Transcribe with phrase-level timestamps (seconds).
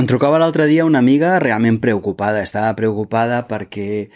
[0.00, 2.40] Em trucava l'altre dia una amiga realment preocupada.
[2.40, 4.06] Estava preocupada perquè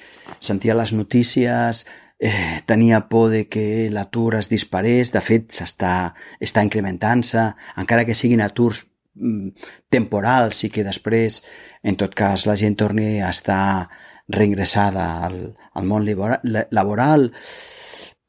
[0.40, 1.82] sentia les notícies,
[2.18, 5.12] eh, tenia por de que l'atur es disparés.
[5.12, 8.80] De fet, s'està està incrementant-se, encara que siguin aturs
[9.12, 11.42] mm, temporals i que després,
[11.82, 13.90] en tot cas, la gent torni a estar
[14.32, 15.36] reingressada al,
[15.74, 17.28] al món laboral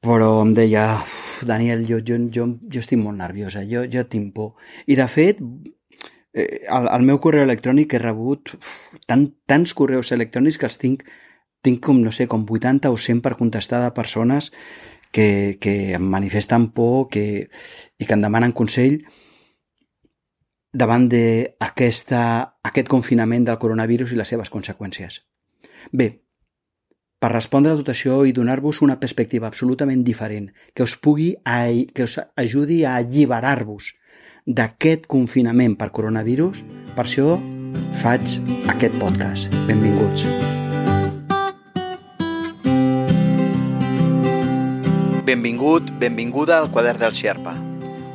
[0.06, 0.84] però em deia,
[1.48, 4.52] Daniel, jo, jo, jo, jo estic molt nerviosa, jo, jo tinc por.
[4.86, 5.40] I de fet,
[6.36, 8.54] eh, el, el meu correu electrònic he rebut
[9.10, 11.06] tant, tants correus electrònics que els tinc,
[11.66, 14.52] tinc com, no sé, com 80 o 100 per contestar de persones
[15.16, 17.48] que, que em manifesten por que,
[17.98, 19.00] i que em demanen consell
[20.76, 25.22] davant d'aquest confinament del coronavirus i les seves conseqüències.
[25.96, 26.10] Bé,
[27.20, 31.32] per respondre a tot això i donar-vos una perspectiva absolutament diferent que us pugui
[31.96, 33.94] que us ajudi a alliberar-vos
[34.46, 36.62] d'aquest confinament per coronavirus,
[36.94, 37.36] per això
[37.98, 38.38] faig
[38.70, 39.50] aquest podcast.
[39.66, 40.26] Benvinguts.
[45.26, 47.56] Benvingut, benvinguda al Quadern del Xerpa,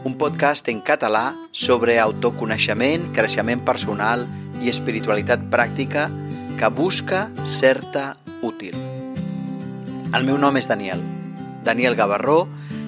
[0.07, 4.25] un podcast en català sobre autoconeixement, creixement personal
[4.63, 6.07] i espiritualitat pràctica
[6.57, 8.15] que busca certa
[8.47, 8.79] útil.
[10.15, 11.03] El meu nom és Daniel,
[11.67, 12.45] Daniel Gavarró,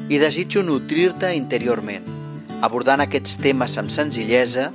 [0.08, 2.06] i desitjo nutrir-te interiorment–
[2.62, 4.70] abordant aquests temes amb senzillesa,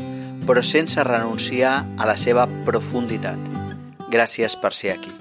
[0.48, 3.40] però sense renunciar a la seva profunditat.
[4.12, 5.12] Gràcies per ser aquí.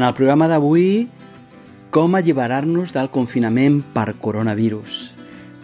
[0.00, 1.10] En el programa d'avui
[1.90, 5.00] com alliberar-nos del confinament per coronavirus?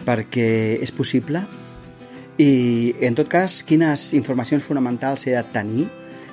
[0.07, 0.49] Perquè
[0.83, 1.41] és possible?
[2.37, 5.87] I, en tot cas, quines informacions fonamentals he de tenir?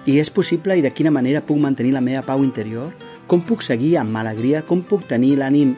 [0.05, 2.93] I és possible i de quina manera puc mantenir la meva pau interior?
[3.31, 4.67] Com puc seguir amb alegria?
[4.67, 5.77] Com puc tenir l'ànim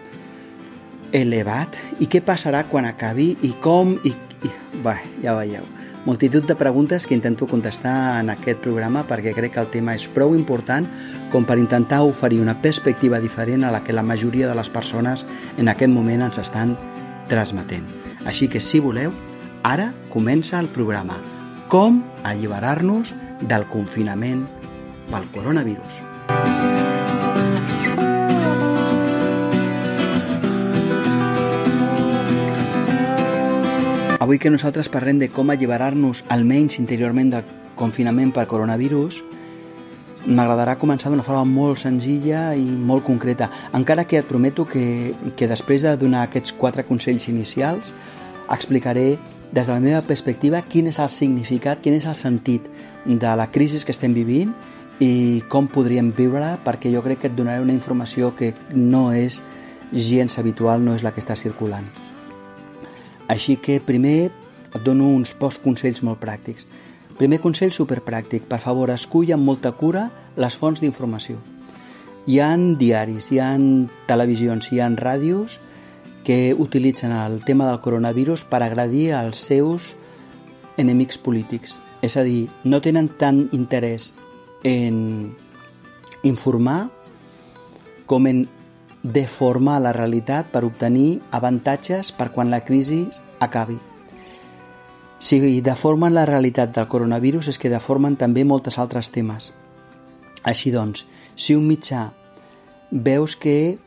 [1.14, 1.76] elevat?
[2.00, 3.34] I què passarà quan acabi?
[3.46, 3.98] I com?
[4.02, 4.54] I, i...
[4.82, 5.75] Bé, ja veieu
[6.06, 10.06] multitud de preguntes que intento contestar en aquest programa perquè crec que el tema és
[10.06, 10.86] prou important
[11.34, 15.26] com per intentar oferir una perspectiva diferent a la que la majoria de les persones
[15.58, 16.76] en aquest moment ens estan
[17.28, 17.84] transmetent.
[18.24, 19.12] Així que, si voleu,
[19.66, 21.18] ara comença el programa
[21.66, 23.10] Com alliberar-nos
[23.42, 24.46] del confinament
[25.10, 26.75] pel coronavirus.
[34.26, 39.20] Avui que nosaltres parlem de com alliberar-nos almenys interiorment del confinament per coronavirus,
[40.26, 43.47] m'agradarà començar d'una forma molt senzilla i molt concreta,
[43.78, 47.92] encara que et prometo que, que després de donar aquests quatre consells inicials
[48.50, 49.12] explicaré
[49.53, 52.66] des de la meva perspectiva quin és el significat, quin és el sentit
[53.06, 54.50] de la crisi que estem vivint
[54.98, 59.38] i com podríem viure-la perquè jo crec que et donaré una informació que no és
[59.94, 61.86] gens habitual, no és la que està circulant.
[63.28, 64.31] Així que primer
[64.76, 66.66] et dono uns pocs consells molt pràctics.
[67.16, 71.38] Primer consell superpràctic, per favor, escull amb molta cura les fonts d'informació.
[72.26, 75.60] Hi han diaris, hi han televisions, hi han ràdios
[76.26, 79.94] que utilitzen el tema del coronavirus per agredir als seus
[80.76, 81.78] enemics polítics.
[82.03, 84.10] És a dir, no tenen tant interès
[84.66, 85.32] en
[86.26, 86.88] informar
[88.10, 88.44] com en
[89.12, 93.06] deformar la realitat per obtenir avantatges per quan la crisi
[93.38, 93.78] acabi.
[95.18, 99.52] Si deformen la realitat del coronavirus és que deformen també moltes altres temes.
[100.42, 101.06] Així doncs,
[101.36, 102.10] si un mitjà
[102.90, 103.78] veus que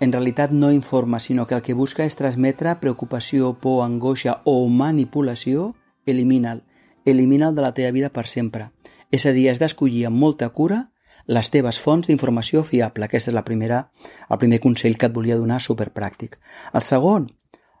[0.00, 4.68] en realitat no informa, sinó que el que busca és transmetre preocupació, por, angoixa o
[4.68, 5.74] manipulació,
[6.06, 6.62] elimina'l.
[7.04, 8.70] Elimina'l de la teva vida per sempre.
[9.10, 10.86] És a dir, has d'escollir amb molta cura
[11.28, 13.04] les teves fonts d'informació fiable.
[13.04, 13.82] Aquest és la primera,
[14.28, 16.38] el primer consell que et volia donar superpràctic.
[16.72, 17.28] El segon,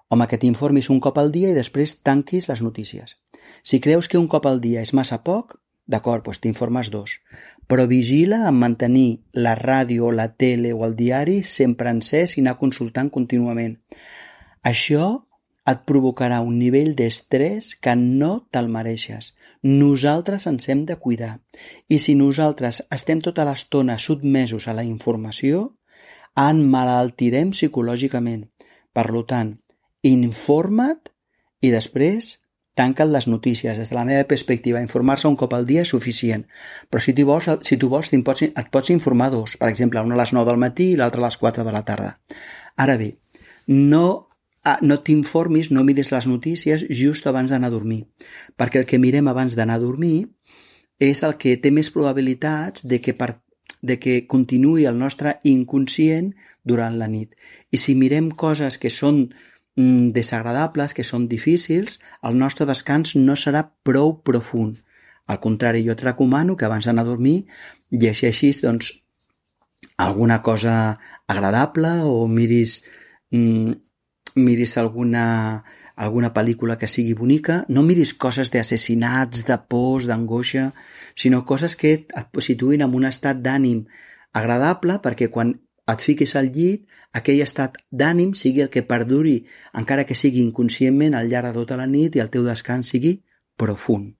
[0.08, 3.16] home, que t'informis un cop al dia i després tanquis les notícies.
[3.62, 5.56] Si creus que un cop al dia és massa poc,
[5.88, 7.16] d'acord, doncs t'informes dos.
[7.68, 12.58] Però vigila en mantenir la ràdio, la tele o el diari sempre encès i anar
[12.60, 13.78] consultant contínuament.
[14.62, 15.08] Això
[15.68, 19.32] et provocarà un nivell d'estrès que no te'l mereixes.
[19.62, 21.40] Nosaltres ens hem de cuidar.
[21.88, 25.78] I si nosaltres estem tota l'estona sotmesos a la informació,
[26.38, 28.46] en malaltirem psicològicament.
[28.94, 29.56] Per tant,
[30.02, 31.10] informa't
[31.60, 32.36] i després
[32.78, 33.78] tanca't les notícies.
[33.78, 36.46] Des de la meva perspectiva, informar-se un cop al dia és suficient.
[36.90, 39.56] Però si tu vols, si tu vols pots, et pots informar dos.
[39.58, 41.82] Per exemple, una a les 9 del matí i l'altra a les 4 de la
[41.82, 42.18] tarda.
[42.76, 43.16] Ara bé,
[43.66, 44.27] no
[44.68, 48.04] ah, no t'informis, no miris les notícies just abans d'anar a dormir,
[48.58, 50.28] perquè el que mirem abans d'anar a dormir
[50.98, 53.38] és el que té més probabilitats de que, per,
[53.82, 56.32] de que continuï el nostre inconscient
[56.64, 57.36] durant la nit.
[57.70, 59.28] I si mirem coses que són
[59.78, 64.82] mm, desagradables, que són difícils, el nostre descans no serà prou profund.
[65.28, 67.44] Al contrari, jo et recomano que abans d'anar a dormir
[67.90, 68.92] llegeixis doncs,
[69.98, 72.82] alguna cosa agradable o miris,
[73.30, 73.72] mm,
[74.38, 75.64] miris alguna,
[75.96, 80.72] alguna pel·lícula que sigui bonica, no miris coses d'assassinats, de pors, d'angoixa,
[81.18, 83.84] sinó coses que et situïn en un estat d'ànim
[84.38, 85.56] agradable perquè quan
[85.88, 86.84] et fiquis al llit,
[87.16, 89.40] aquell estat d'ànim sigui el que perduri,
[89.72, 93.18] encara que sigui inconscientment al llarg de tota la nit i el teu descans sigui
[93.56, 94.14] profund.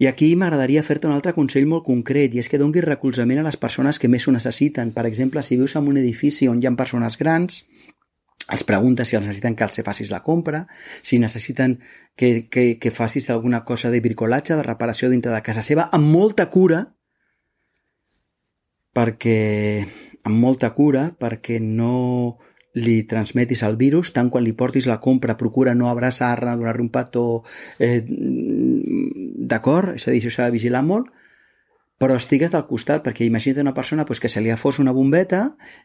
[0.00, 3.44] I aquí m'agradaria fer-te un altre consell molt concret, i és que donguis recolzament a
[3.44, 4.94] les persones que més ho necessiten.
[4.96, 7.66] Per exemple, si vius en un edifici on hi ha persones grans,
[8.50, 10.66] els preguntes si els necessiten que els facis la compra,
[11.02, 11.78] si necessiten
[12.16, 16.10] que, que, que facis alguna cosa de bricolatge, de reparació dintre de casa seva, amb
[16.10, 16.84] molta cura,
[18.94, 19.40] perquè
[20.26, 22.38] amb molta cura, perquè no
[22.74, 26.90] li transmetis el virus, tant quan li portis la compra, procura no abraçar-la, donar-li un
[26.94, 27.42] petó,
[27.78, 28.04] eh,
[29.50, 29.96] d'acord?
[29.96, 31.10] És a dir, això s'ha de vigilar molt,
[32.00, 34.94] però estigues al costat, perquè imagina't una persona pues, que se li ha fos una
[34.96, 35.42] bombeta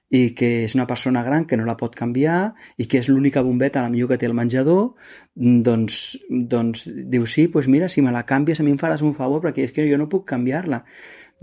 [0.07, 3.43] i que és una persona gran que no la pot canviar i que és l'única
[3.43, 4.93] bombeta, la millor que té el menjador,
[5.35, 9.11] doncs, doncs diu, sí, pues mira, si me la canvies a mi em faràs un
[9.17, 10.85] favor perquè és que jo no puc canviar-la.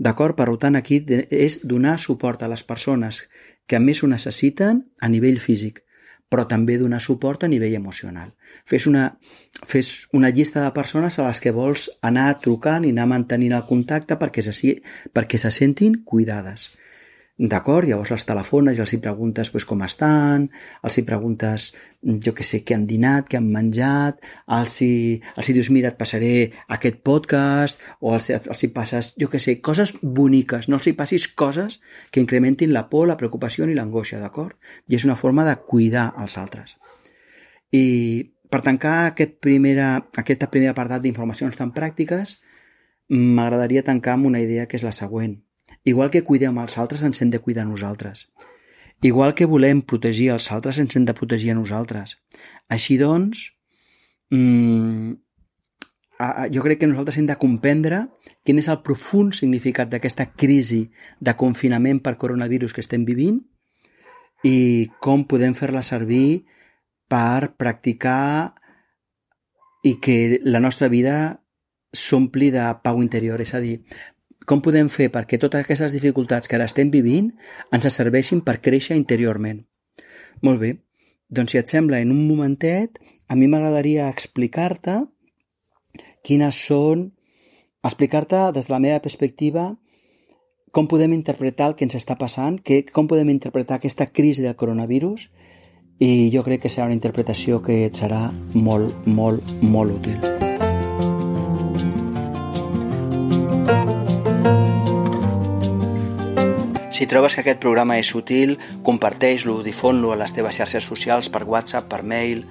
[0.01, 0.33] D'acord?
[0.33, 3.27] Per tant, aquí és donar suport a les persones
[3.69, 5.82] que més ho necessiten a nivell físic,
[6.33, 8.31] però també donar suport a nivell emocional.
[8.65, 9.05] Fes una,
[9.69, 13.67] fes una llista de persones a les que vols anar trucant i anar mantenint el
[13.69, 14.73] contacte perquè se,
[15.13, 16.71] perquè se sentin cuidades.
[17.33, 17.87] D'acord?
[17.89, 20.43] Llavors els telefones i els hi preguntes pues, com estan,
[20.85, 21.71] els hi preguntes,
[22.21, 24.19] jo que sé, què han dinat, què han menjat,
[24.53, 29.09] els hi, els hi dius, mira, et passaré aquest podcast, o els, els hi passes,
[29.17, 31.79] jo que sé, coses boniques, no els hi passis coses
[32.11, 34.53] que incrementin la por, la preocupació ni l'angoixa, d'acord?
[34.85, 36.75] I és una forma de cuidar els altres.
[37.73, 42.37] I per tancar aquest primera, aquesta primera apartat d'informacions tan pràctiques,
[43.09, 45.33] m'agradaria tancar amb una idea que és la següent
[45.83, 48.29] Igual que cuidem els altres, ens hem de cuidar nosaltres.
[49.03, 52.17] Igual que volem protegir els altres, ens hem de protegir a nosaltres.
[52.71, 53.49] Així doncs,
[54.31, 55.19] mmm,
[56.53, 58.05] jo crec que nosaltres hem de comprendre
[58.45, 60.85] quin és el profund significat d'aquesta crisi
[61.19, 63.41] de confinament per coronavirus que estem vivint
[64.47, 66.45] i com podem fer-la servir
[67.11, 68.53] per practicar
[69.83, 71.15] i que la nostra vida
[71.93, 73.83] s'ompli de pau interior, és a dir,
[74.45, 77.31] com podem fer perquè totes aquestes dificultats que ara estem vivint
[77.71, 79.63] ens serveixin per créixer interiorment?
[80.43, 80.73] Molt bé,
[81.29, 85.03] doncs si et sembla, en un momentet, a mi m'agradaria explicar-te
[86.23, 87.11] quines són,
[87.83, 89.71] explicar-te des de la meva perspectiva
[90.73, 94.57] com podem interpretar el que ens està passant, que, com podem interpretar aquesta crisi del
[94.57, 95.27] coronavirus
[96.01, 98.25] i jo crec que serà una interpretació que et serà
[98.55, 100.52] molt, molt, molt útil.
[107.03, 108.53] Si trobes que aquest programa és útil,
[108.87, 112.45] comparteix-lo, difon-lo a les teves xarxes socials per WhatsApp, per mail,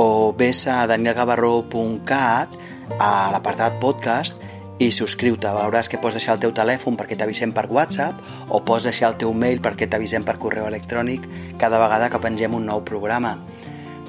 [0.00, 2.56] o vés a danielgavarró.cat
[2.96, 4.40] a l'apartat podcast
[4.80, 5.44] i subscriu-te.
[5.58, 9.18] Veuràs que pots deixar el teu telèfon perquè t'avisem per WhatsApp o pots deixar el
[9.20, 11.28] teu mail perquè t'avisem per correu electrònic
[11.60, 13.34] cada vegada que pengem un nou programa.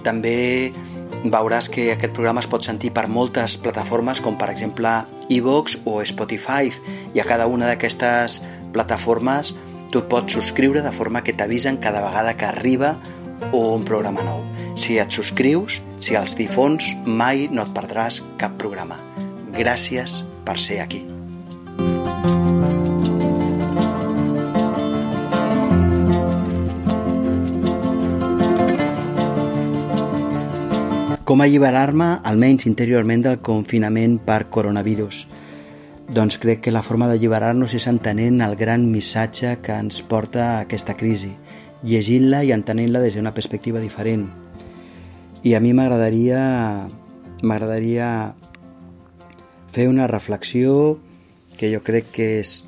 [0.08, 0.72] També
[1.28, 4.96] veuràs que aquest programa es pot sentir per moltes plataformes com per exemple
[5.28, 6.72] iVox o Spotify
[7.12, 8.40] i a cada una d'aquestes
[8.72, 9.52] plataformes
[9.94, 12.96] tu pots subscriure de forma que t'avisen cada vegada que arriba
[13.54, 14.42] un programa nou.
[14.74, 18.98] Si et subscrius, si els difons, mai no et perdràs cap programa.
[19.54, 21.04] Gràcies per ser aquí.
[31.24, 35.28] Com alliberar-me, almenys interiorment, del confinament per coronavirus?
[36.14, 40.94] Doncs crec que la forma d'alliberar-nos és entenent el gran missatge que ens porta aquesta
[40.94, 41.32] crisi,
[41.82, 44.28] llegint-la i entenent-la des d'una perspectiva diferent.
[45.42, 46.44] I a mi m'agradaria
[47.42, 48.10] m'agradaria
[49.74, 51.00] fer una reflexió
[51.58, 52.60] que jo crec que és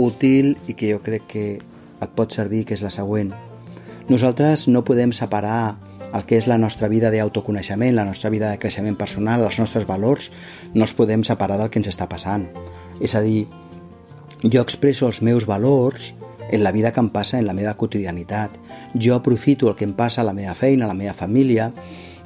[0.00, 3.34] útil i que jo crec que et pot servir, que és la següent.
[4.08, 5.76] Nosaltres no podem separar
[6.14, 9.86] el que és la nostra vida d'autoconeixement, la nostra vida de creixement personal, els nostres
[9.88, 10.30] valors,
[10.76, 12.44] no els podem separar del que ens està passant.
[13.00, 13.46] És a dir,
[14.44, 16.12] jo expresso els meus valors
[16.52, 18.54] en la vida que em passa en la meva quotidianitat.
[18.94, 21.72] Jo aprofito el que em passa a la meva feina, a la meva família,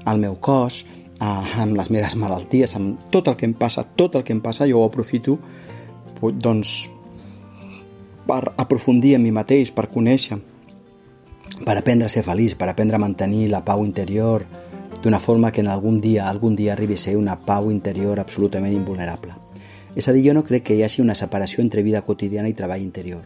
[0.05, 0.83] al meu cos,
[1.21, 4.67] amb les meves malalties, amb tot el que em passa, tot el que em passa,
[4.69, 5.39] jo ho aprofito
[6.21, 6.91] doncs,
[8.27, 10.41] per aprofundir en mi mateix, per conèixer,
[11.65, 14.45] per aprendre a ser feliç, per aprendre a mantenir la pau interior
[15.03, 18.75] d'una forma que en algun dia, algun dia arribi a ser una pau interior absolutament
[18.75, 19.35] invulnerable.
[19.97, 22.55] És a dir, jo no crec que hi hagi una separació entre vida quotidiana i
[22.55, 23.25] treball interior.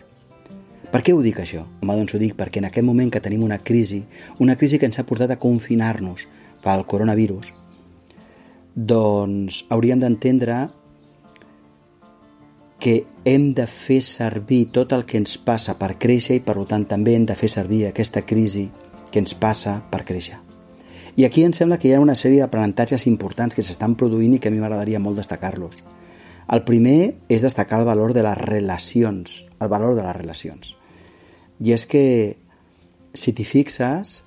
[0.95, 1.65] Per què ho dic això?
[1.83, 4.05] Home, doncs ho dic perquè en aquest moment que tenim una crisi,
[4.39, 6.29] una crisi que ens ha portat a confinar-nos
[6.63, 7.51] pel coronavirus,
[8.75, 10.63] doncs hauríem d'entendre
[12.79, 16.87] que hem de fer servir tot el que ens passa per créixer i per tant
[16.87, 18.69] també hem de fer servir aquesta crisi
[19.11, 20.54] que ens passa per créixer.
[21.17, 24.41] I aquí em sembla que hi ha una sèrie d'aprenentatges importants que s'estan produint i
[24.43, 25.79] que a mi m'agradaria molt destacar-los.
[26.51, 30.75] El primer és destacar el valor de les relacions, el valor de les relacions.
[31.63, 32.03] I és que,
[33.15, 34.25] si t'hi fixes,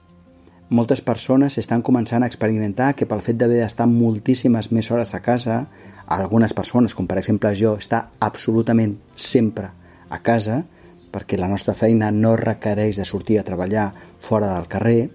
[0.69, 5.21] moltes persones estan començant a experimentar que pel fet d'haver d'estar moltíssimes més hores a
[5.21, 5.65] casa,
[6.07, 9.73] algunes persones, com per exemple jo, està absolutament sempre
[10.09, 10.63] a casa,
[11.11, 13.91] perquè la nostra feina no requereix de sortir a treballar
[14.23, 15.09] fora del carrer,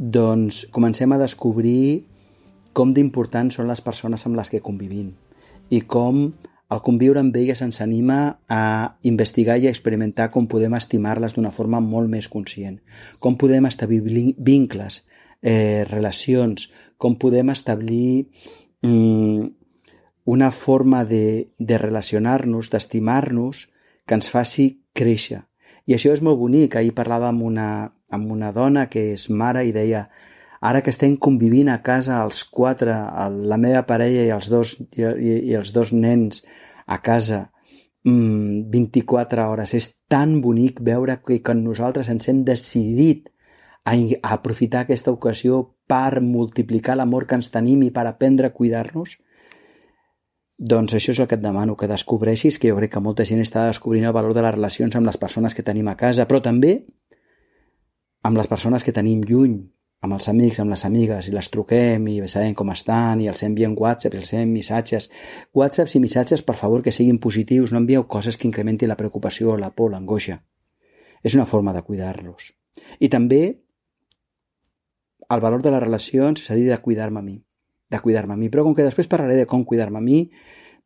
[0.00, 2.06] doncs comencem a descobrir
[2.72, 5.10] com d'importants són les persones amb les que convivim
[5.68, 6.30] i com
[6.70, 11.50] el conviure amb elles ens anima a investigar i a experimentar com podem estimar-les d'una
[11.52, 12.78] forma molt més conscient,
[13.18, 14.00] com podem establir
[14.38, 15.02] vincles,
[15.42, 18.30] eh, relacions, com podem establir
[18.86, 19.50] mm,
[20.30, 23.66] una forma de, de relacionar-nos, d'estimar-nos,
[24.06, 25.42] que ens faci créixer.
[25.90, 26.76] I això és molt bonic.
[26.76, 27.66] Ahir parlava amb una,
[28.10, 30.08] amb una dona que és mare i deia
[30.60, 32.92] ara que estem convivint a casa els quatre,
[33.52, 35.06] la meva parella i els dos, i,
[35.50, 36.44] i els dos nens
[36.86, 37.46] a casa,
[38.04, 39.74] 24 mm, hores.
[39.74, 43.30] És tan bonic veure que, que nosaltres ens hem decidit
[43.84, 48.54] a, a aprofitar aquesta ocasió per multiplicar l'amor que ens tenim i per aprendre a
[48.54, 49.16] cuidar-nos.
[50.60, 53.40] Doncs això és el que et demano, que descobreixis, que jo crec que molta gent
[53.40, 56.42] està descobrint el valor de les relacions amb les persones que tenim a casa, però
[56.44, 56.82] també
[58.22, 59.58] amb les persones que tenim lluny,
[60.00, 63.42] amb els amics, amb les amigues, i les truquem i sabem com estan, i els
[63.44, 65.10] enviem WhatsApp, i els enviem missatges.
[65.56, 69.56] WhatsApps i missatges, per favor, que siguin positius, no envieu coses que incrementin la preocupació,
[69.60, 70.40] la por, l'angoixa.
[71.22, 72.54] És una forma de cuidar-los.
[73.00, 73.42] I també
[75.30, 77.36] el valor de les relacions és a dir, de cuidar-me a mi.
[77.90, 78.48] De cuidar-me a mi.
[78.48, 80.24] Però com que després parlaré de com cuidar-me a mi,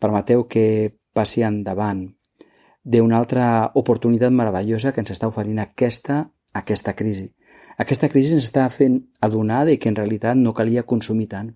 [0.02, 2.08] permeteu que passi endavant
[2.84, 3.46] d'una altra
[3.80, 7.32] oportunitat meravellosa que ens està oferint aquesta, aquesta crisi
[7.76, 11.50] aquesta crisi ens està fent adonar de que en realitat no calia consumir tant,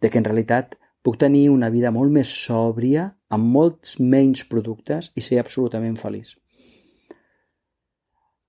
[0.00, 5.10] de que en realitat puc tenir una vida molt més sòbria, amb molts menys productes
[5.18, 6.36] i ser absolutament feliç.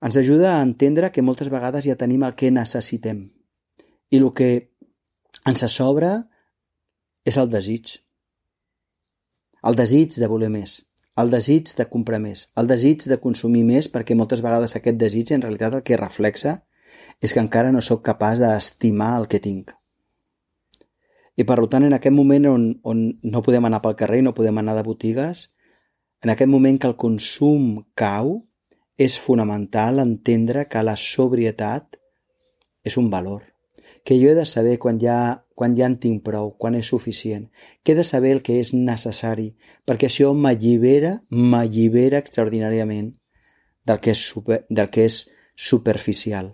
[0.05, 3.25] Ens ajuda a entendre que moltes vegades ja tenim el que necessitem
[4.13, 4.49] i el que
[5.49, 6.13] ens sobra
[7.25, 7.97] és el desig.
[9.65, 10.83] El desig de voler més,
[11.21, 15.31] el desig de comprar més, el desig de consumir més perquè moltes vegades aquest desig
[15.31, 16.57] en realitat el que reflexa
[17.23, 19.71] és que encara no sóc capaç d'estimar el que tinc.
[21.35, 24.35] I per tant, en aquest moment on, on no podem anar pel carrer i no
[24.35, 25.49] podem anar de botigues,
[26.23, 28.37] en aquest moment que el consum cau,
[28.97, 31.97] és fonamental entendre que la sobrietat
[32.87, 33.43] és un valor,
[34.05, 37.47] que jo he de saber quan ja, quan ja en tinc prou, quan és suficient,
[37.81, 39.47] que he de saber el que és necessari,
[39.83, 43.15] perquè això m'allibera, m'allibera extraordinàriament
[43.89, 45.23] del que és, super, del que és
[45.57, 46.51] superficial.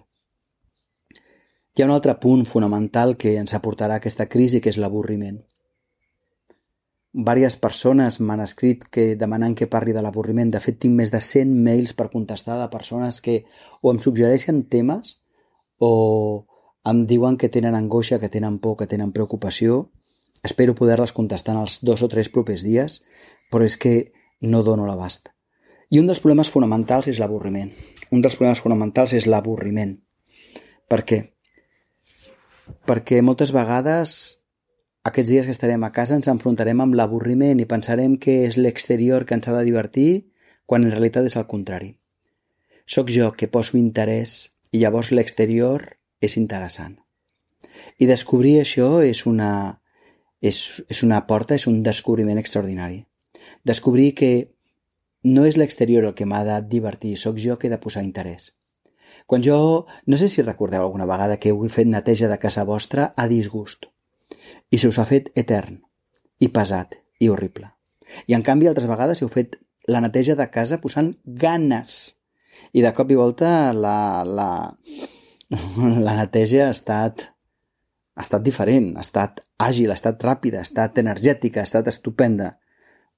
[1.75, 5.41] Hi ha un altre punt fonamental que ens aportarà aquesta crisi, que és l'avorriment.
[7.27, 10.51] Vàries persones m'han escrit que demanant que parli de l'avorriment.
[10.55, 13.41] De fet, tinc més de 100 mails per contestar de persones que
[13.81, 15.17] o em suggereixen temes
[15.83, 15.91] o
[16.85, 19.89] em diuen que tenen angoixa, que tenen por, que tenen preocupació.
[20.43, 23.01] Espero poder-les contestar en els dos o tres propers dies,
[23.51, 25.29] però és que no dono l'abast.
[25.91, 27.69] I un dels problemes fonamentals és l'avorriment.
[28.11, 29.99] Un dels problemes fonamentals és l'avorriment.
[30.89, 31.21] Per què?
[32.87, 34.13] perquè moltes vegades
[35.07, 39.25] aquests dies que estarem a casa ens enfrontarem amb l'avorriment i pensarem que és l'exterior
[39.25, 40.11] que ens ha de divertir
[40.65, 41.95] quan en realitat és el contrari.
[42.85, 45.87] Soc jo que poso interès i llavors l'exterior
[46.21, 46.95] és interessant.
[47.97, 49.81] I descobrir això és una,
[50.41, 53.03] és, és una porta, és un descobriment extraordinari.
[53.67, 54.31] Descobrir que
[55.23, 58.53] no és l'exterior el que m'ha de divertir, sóc jo que he de posar interès.
[59.27, 63.11] Quan jo, no sé si recordeu alguna vegada que heu fet neteja de casa vostra
[63.15, 63.87] a disgust
[64.71, 65.81] i se us ha fet etern
[66.39, 67.69] i pesat i horrible.
[68.27, 72.15] I en canvi altres vegades heu fet la neteja de casa posant ganes,
[72.73, 74.49] I de cop i volta la, la,
[76.05, 77.25] la neteja ha estat,
[78.15, 82.53] ha estat diferent, ha estat àgil, ha estat ràpida, ha estat energètica, ha estat estupenda.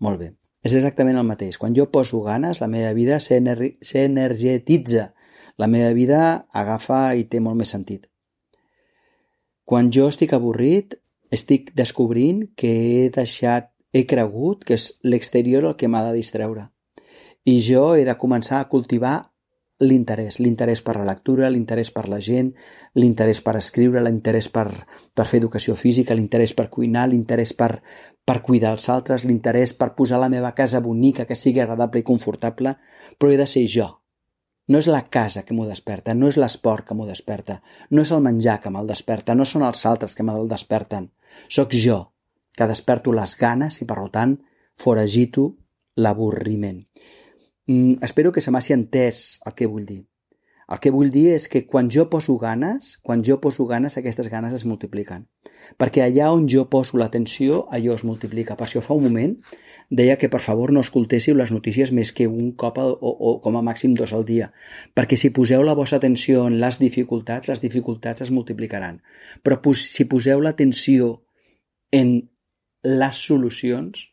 [0.01, 0.31] Molt bé.
[0.63, 1.57] És exactament el mateix.
[1.59, 5.09] Quan jo poso ganes, la meva vida s'energetitza.
[5.59, 8.07] La meva vida agafa i té molt més sentit.
[9.67, 10.95] Quan jo estic avorrit,
[11.31, 16.69] estic descobrint que he deixat, he cregut que és l'exterior el que m'ha de distreure.
[17.45, 19.32] I jo he de començar a cultivar
[19.81, 22.53] l'interès, l'interès per la lectura, l'interès per la gent,
[22.95, 24.67] l'interès per escriure, l'interès per,
[25.13, 27.81] per fer educació física, l'interès per cuinar, l'interès per,
[28.25, 32.07] per cuidar els altres, l'interès per posar la meva casa bonica, que sigui agradable i
[32.07, 32.77] confortable,
[33.17, 33.89] però he de ser jo.
[34.67, 37.59] No és la casa que m'ho desperta, no és l'esport que m'ho desperta,
[37.91, 41.09] no és el menjar que me'l desperta, no són els altres que me'l desperten.
[41.49, 41.99] Soc jo,
[42.55, 44.37] que desperto les ganes i, per tant,
[44.79, 45.49] foragito
[45.99, 46.85] l'avorriment.
[47.67, 50.03] Mm, espero que se m'hagi entès el que vull dir.
[50.73, 54.29] El que vull dir és que quan jo poso ganes, quan jo poso ganes, aquestes
[54.31, 55.27] ganes es multipliquen.
[55.79, 58.55] Perquè allà on jo poso l'atenció, allò es multiplica.
[58.59, 59.35] Per això fa un moment
[59.89, 63.59] deia que per favor no escoltéssiu les notícies més que un cop o, o com
[63.59, 64.51] a màxim dos al dia.
[64.95, 69.01] Perquè si poseu la vostra atenció en les dificultats, les dificultats es multiplicaran.
[69.43, 71.25] Però si poseu l'atenció
[71.91, 72.15] en
[72.83, 74.09] les solucions,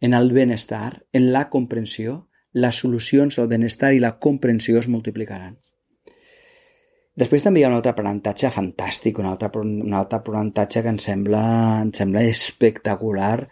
[0.00, 2.25] en el benestar, en la comprensió,
[2.56, 5.56] les solucions, el benestar i la comprensió es multiplicaran.
[7.16, 10.98] Després també hi ha un altre aprenentatge fantàstic, un altre, un altre aprenentatge que em
[11.00, 11.42] sembla,
[11.80, 13.46] em sembla espectacular,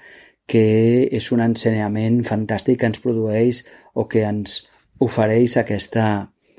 [0.48, 0.64] que
[1.08, 3.62] és un ensenyament fantàstic que ens produeix
[3.96, 4.58] o que ens
[5.04, 6.08] ofereix aquesta,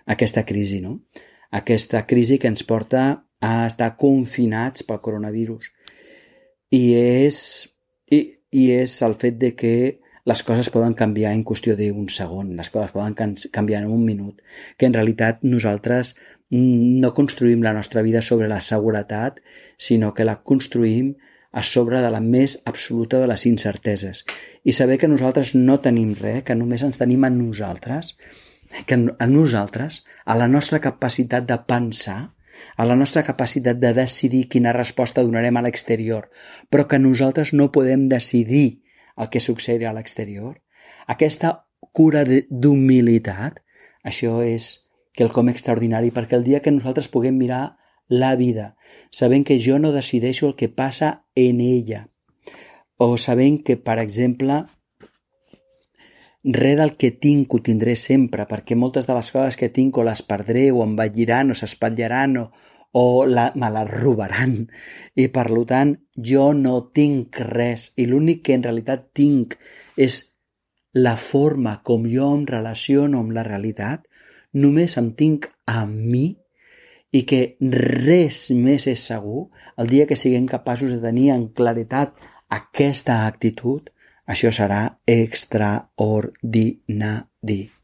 [0.09, 0.97] aquesta crisi, no?
[1.53, 3.05] Aquesta crisi que ens porta
[3.41, 5.69] a estar confinats pel coronavirus.
[6.73, 7.37] I és,
[8.09, 9.75] i, i és el fet de que
[10.25, 13.13] les coses poden canviar en qüestió d'un segon, les coses poden
[13.53, 14.41] canviar en un minut,
[14.77, 16.15] que en realitat nosaltres
[16.49, 19.37] no construïm la nostra vida sobre la seguretat,
[19.77, 21.13] sinó que la construïm
[21.55, 24.25] a sobre de la més absoluta de les incerteses.
[24.65, 28.15] I saber que nosaltres no tenim res, que només ens tenim a nosaltres,
[28.89, 32.33] que a nosaltres, a la nostra capacitat de pensar,
[32.75, 36.29] a la nostra capacitat de decidir quina resposta donarem a l'exterior,
[36.69, 38.81] però que nosaltres no podem decidir
[39.17, 40.57] el que succeirà a l'exterior,
[41.07, 41.53] aquesta
[41.95, 43.61] cura d'humilitat,
[44.03, 44.69] això és
[45.15, 48.75] quelcom extraordinari perquè el dia que nosaltres puguem mirar la vida,
[49.11, 52.07] sabent que jo no decideixo el que passa en ella,
[52.97, 54.65] o sabent que, per exemple,
[56.45, 60.05] res del que tinc ho tindré sempre, perquè moltes de les coses que tinc o
[60.05, 62.45] les perdré o em valliran o s'espatllaran o,
[62.97, 64.67] o la, me la robaran.
[65.19, 67.91] I per tant jo no tinc res.
[67.99, 69.57] I l'únic que en realitat tinc
[69.99, 70.31] és
[70.95, 74.07] la forma com jo em relaciono amb la realitat,
[74.55, 76.39] només em tinc a mi
[77.11, 79.51] i que res més és segur.
[79.75, 82.15] El dia que siguem capaços de tenir en claretat
[82.47, 83.91] aquesta actitud,
[84.25, 87.74] això serà extraordinari.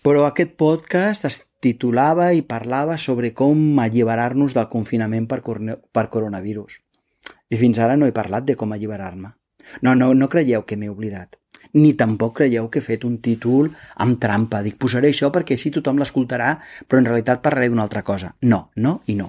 [0.00, 5.42] Però aquest podcast es titulava i parlava sobre com alliberar-nos del confinament per,
[5.92, 6.78] per coronavirus.
[7.52, 9.34] I fins ara no he parlat de com alliberar-me.
[9.82, 11.36] No, no, no creieu que m'he oblidat.
[11.76, 13.68] Ni tampoc creieu que he fet un títol
[14.00, 14.62] amb trampa.
[14.64, 16.54] Dic, posaré això perquè així tothom l'escoltarà,
[16.88, 18.32] però en realitat parlaré d'una altra cosa.
[18.40, 19.28] No, no i no.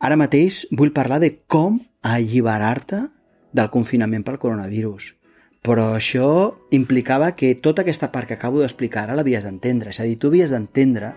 [0.00, 3.04] Ara mateix vull parlar de com alliberar-te
[3.56, 5.12] del confinament pel coronavirus.
[5.66, 6.28] Però això
[6.70, 9.90] implicava que tota aquesta part que acabo d'explicar ara l'havies d'entendre.
[9.90, 11.12] És a dir, tu havies d'entendre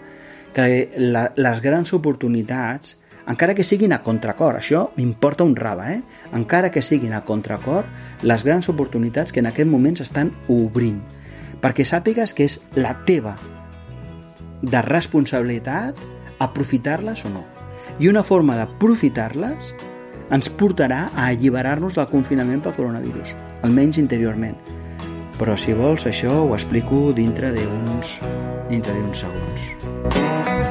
[0.56, 2.98] que la, les grans oportunitats,
[3.30, 6.02] encara que siguin a contracor, això m'importa un raba, eh?
[6.34, 7.86] encara que siguin a contracor,
[8.26, 11.04] les grans oportunitats que en aquest moment s'estan obrint.
[11.62, 13.36] Perquè sàpigues que és la teva
[14.64, 16.00] de responsabilitat
[16.40, 17.46] aprofitar-les o no.
[18.00, 19.74] I una forma d'aprofitar-les
[20.30, 23.34] ens portarà a alliberar-nos del confinament pel coronavirus,
[23.66, 24.58] almenys interiorment.
[25.40, 28.20] Però si vols això ho explico dintre d'uns
[28.70, 30.70] dintre d'uns segons.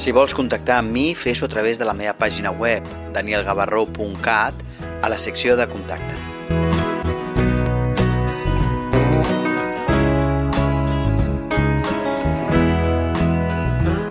[0.00, 4.66] Si vols contactar amb mi, fes-ho a través de la meva pàgina web, danielgavarró.cat,
[5.04, 6.29] a la secció de contacte.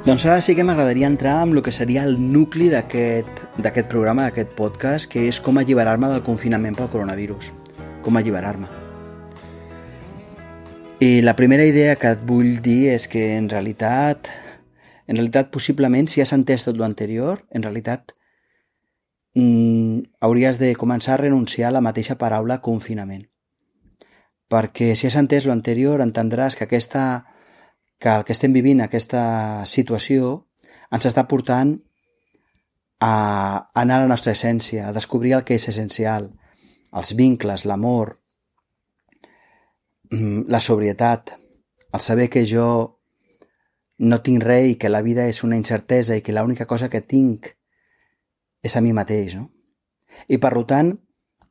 [0.10, 4.56] Doncs ara sí que m'agradaria entrar amb el que seria el nucli d'aquest programa, d'aquest
[4.58, 7.52] podcast, que és com alliberar-me del confinament pel coronavirus.
[8.02, 8.66] Com alliberar-me.
[11.06, 14.34] I la primera idea que et vull dir és que en realitat
[15.06, 18.16] En realitat, possiblement, si has entès tot l'anterior, en realitat
[19.38, 23.28] mm, hauries de començar a renunciar a la mateixa paraula confinament.
[24.50, 27.26] Perquè si has entès l'anterior, entendràs que, aquesta,
[28.00, 30.48] que el que estem vivint, aquesta situació,
[30.92, 31.76] ens està portant
[33.04, 33.14] a
[33.82, 36.32] anar a la nostra essència, a descobrir el que és essencial,
[36.92, 38.16] els vincles, l'amor,
[40.12, 41.36] mm, la sobrietat,
[41.94, 43.00] el saber que jo
[44.00, 47.02] no tinc res i que la vida és una incertesa i que l'única cosa que
[47.02, 47.56] tinc
[48.64, 49.50] és a mi mateix, no?
[50.28, 50.98] I per tant,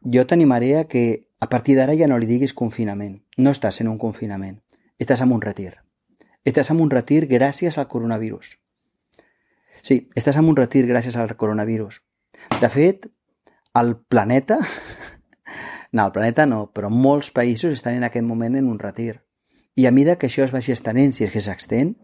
[0.04, 3.22] jo t'animaré a que a partir d'ara ja no li diguis confinament.
[3.36, 4.60] No estàs en un confinament,
[4.98, 5.87] estàs en un retir.
[6.48, 8.54] Estàs en un retir gràcies al coronavirus.
[9.82, 12.02] Sí, estàs en un retir gràcies al coronavirus.
[12.60, 13.10] De fet,
[13.74, 14.60] el planeta...
[15.90, 19.22] No, el planeta no, però molts països estan en aquest moment en un retir.
[19.72, 21.94] I a mida que això es vagi estenent, si és que s'extén,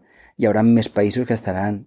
[0.41, 1.83] hi haurà més països que estaran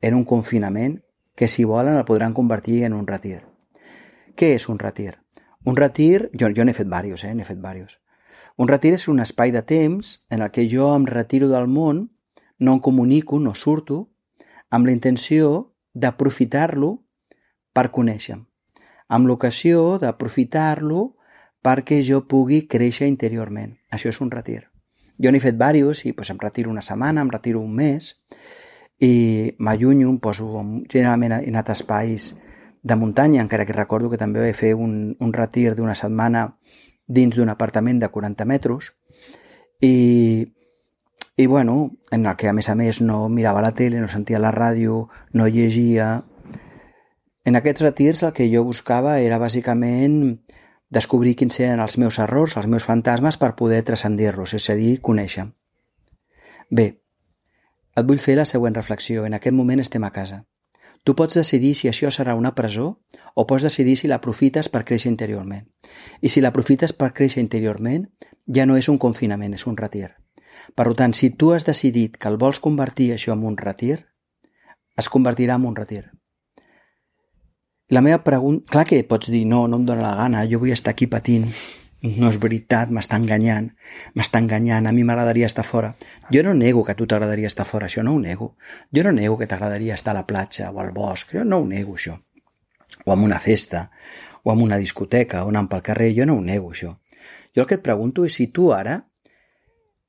[0.00, 1.00] en un confinament
[1.34, 3.40] que si volen el podran convertir en un retir.
[4.38, 5.16] Què és un retir?
[5.66, 7.34] Un retir, jo, jo n'he fet diversos, eh?
[7.34, 7.98] n'he fet diversos.
[8.58, 12.08] Un retir és un espai de temps en el que jo em retiro del món,
[12.58, 14.08] no em comunico, no surto,
[14.70, 16.96] amb la intenció d'aprofitar-lo
[17.72, 18.40] per conèixer
[19.08, 21.14] amb l'ocasió d'aprofitar-lo
[21.64, 23.74] perquè jo pugui créixer interiorment.
[23.90, 24.68] Això és un retir.
[25.18, 28.14] Jo n'he fet diversos i doncs, em retiro una setmana, em retiro un mes
[29.00, 30.46] i m'allunyo, em poso...
[30.92, 32.34] Generalment he anat a espais
[32.82, 36.52] de muntanya, encara que recordo que també vaig fer un, un retir d'una setmana
[37.08, 38.92] dins d'un apartament de 40 metres
[39.80, 40.52] i,
[41.36, 44.42] i bueno, en el que a més a més no mirava la tele, no sentia
[44.42, 46.24] la ràdio, no llegia...
[47.48, 50.42] En aquests retirs el que jo buscava era bàsicament
[50.92, 54.98] descobrir quins eren els meus errors, els meus fantasmes per poder transcendir-los, és a dir,
[55.00, 55.46] conèixer.
[56.68, 56.88] Bé,
[57.96, 59.24] et vull fer la següent reflexió.
[59.24, 60.42] En aquest moment estem a casa.
[61.08, 62.86] Tu pots decidir si això serà una presó
[63.32, 65.62] o pots decidir si l'aprofites per créixer interiorment.
[66.20, 68.04] I si l'aprofites per créixer interiorment,
[68.44, 70.10] ja no és un confinament, és un retir.
[70.76, 73.96] Per tant, si tu has decidit que el vols convertir això en un retir,
[75.00, 76.04] es convertirà en un retir.
[77.88, 78.68] La meva pregunta...
[78.68, 81.48] Clar que pots dir, no, no em dóna la gana, jo vull estar aquí patint.
[82.02, 83.72] No és veritat, m'està enganyant,
[84.14, 85.90] m'està enganyant, a mi m'agradaria estar fora.
[86.30, 88.52] Jo no nego que a tu t'agradaria estar fora, això no ho nego.
[88.94, 91.66] Jo no nego que t'agradaria estar a la platja o al bosc, jo no ho
[91.66, 92.14] nego, això.
[93.04, 93.90] O en una festa,
[94.44, 96.94] o en una discoteca, o anant pel carrer, jo no ho nego, això.
[97.56, 99.00] Jo el que et pregunto és si tu ara,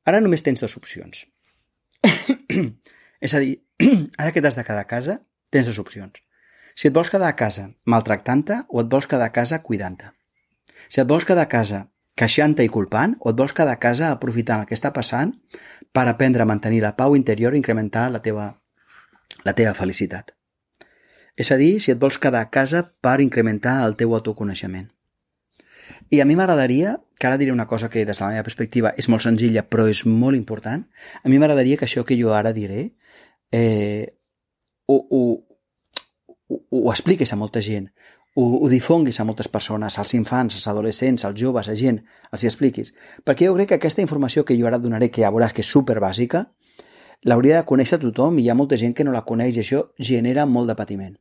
[0.06, 1.26] ara només tens dues opcions.
[3.26, 3.56] és a dir,
[4.22, 6.22] ara que t'has de quedar a casa, tens dues opcions
[6.80, 10.14] si et vols quedar a casa maltractant-te o et vols quedar a casa cuidant-te.
[10.90, 11.86] Si et vols quedar a casa
[12.20, 15.32] queixant-te i culpant o et vols quedar a casa aprofitant el que està passant
[15.96, 18.50] per aprendre a mantenir la pau interior i incrementar la teva,
[19.48, 20.34] la teva felicitat.
[21.40, 24.90] És a dir, si et vols quedar a casa per incrementar el teu autoconeixement.
[26.12, 28.94] I a mi m'agradaria, que ara diré una cosa que des de la meva perspectiva
[28.98, 30.84] és molt senzilla però és molt important,
[31.24, 32.90] a mi m'agradaria que això que jo ara diré
[33.52, 34.18] eh,
[34.88, 35.22] ho, ho,
[36.50, 37.90] ho, ho expliquis a molta gent,
[38.36, 42.44] ho, ho difonguis a moltes persones, als infants, als adolescents, als joves, a gent, els
[42.44, 42.94] hi expliquis.
[43.26, 45.66] Perquè jo crec que aquesta informació que jo ara et donaré, que ja veuràs que
[45.66, 46.46] és super bàsica,
[47.26, 49.84] l'hauria de conèixer tothom i hi ha molta gent que no la coneix i això
[49.98, 51.18] genera molt de patiment.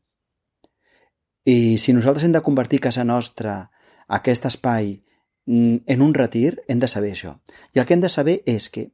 [1.49, 3.71] I si nosaltres hem de convertir casa nostra,
[4.07, 5.03] aquest espai,
[5.47, 7.39] mm, en un retir, hem de saber això.
[7.75, 8.91] I el que hem de saber és que,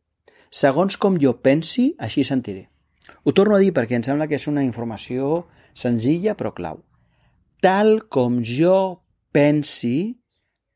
[0.51, 2.69] segons com jo pensi, així sentiré.
[3.25, 6.85] Ho torno a dir perquè em sembla que és una informació senzilla però clau.
[7.63, 8.77] Tal com jo
[9.35, 10.15] pensi,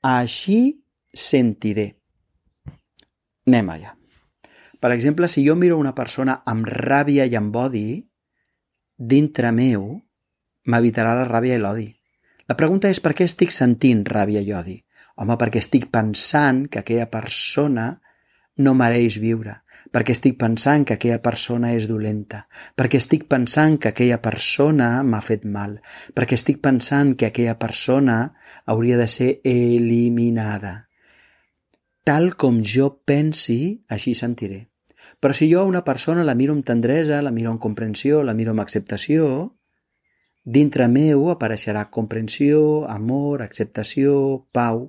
[0.03, 0.79] així
[1.14, 1.93] sentiré.
[3.49, 3.95] Anem allà.
[4.79, 7.88] Per exemple, si jo miro una persona amb ràbia i amb odi,
[8.99, 9.88] dintre meu
[10.69, 11.88] m'evitarà la ràbia i l'odi.
[12.49, 14.77] La pregunta és per què estic sentint ràbia i odi?
[15.19, 17.91] Home, perquè estic pensant que aquella persona
[18.62, 19.59] no mereix viure,
[19.92, 22.44] perquè estic pensant que aquella persona és dolenta,
[22.77, 25.79] perquè estic pensant que aquella persona m'ha fet mal,
[26.14, 28.18] perquè estic pensant que aquella persona
[28.66, 30.74] hauria de ser eliminada.
[32.05, 34.66] Tal com jo pensi, així sentiré.
[35.20, 38.37] Però si jo a una persona la miro amb tendresa, la miro amb comprensió, la
[38.38, 39.55] miro amb acceptació,
[40.44, 44.14] dintre meu apareixerà comprensió, amor, acceptació,
[44.53, 44.87] pau,